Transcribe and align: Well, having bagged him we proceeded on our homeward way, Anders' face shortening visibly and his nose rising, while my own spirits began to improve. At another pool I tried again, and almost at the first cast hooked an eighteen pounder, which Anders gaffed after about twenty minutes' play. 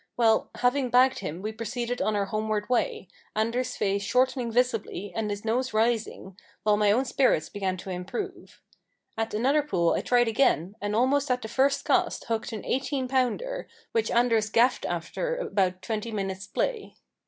Well, 0.17 0.49
having 0.55 0.89
bagged 0.89 1.19
him 1.19 1.43
we 1.43 1.51
proceeded 1.51 2.01
on 2.01 2.15
our 2.15 2.25
homeward 2.25 2.67
way, 2.69 3.07
Anders' 3.35 3.77
face 3.77 4.01
shortening 4.01 4.51
visibly 4.51 5.13
and 5.15 5.29
his 5.29 5.45
nose 5.45 5.75
rising, 5.75 6.39
while 6.63 6.75
my 6.75 6.91
own 6.91 7.05
spirits 7.05 7.49
began 7.49 7.77
to 7.77 7.91
improve. 7.91 8.59
At 9.15 9.35
another 9.35 9.61
pool 9.61 9.93
I 9.93 10.01
tried 10.01 10.27
again, 10.27 10.75
and 10.81 10.95
almost 10.95 11.29
at 11.29 11.43
the 11.43 11.47
first 11.47 11.85
cast 11.85 12.25
hooked 12.25 12.51
an 12.51 12.65
eighteen 12.65 13.07
pounder, 13.07 13.67
which 13.91 14.09
Anders 14.09 14.49
gaffed 14.49 14.87
after 14.89 15.35
about 15.37 15.83
twenty 15.83 16.09
minutes' 16.11 16.47
play. 16.47 16.95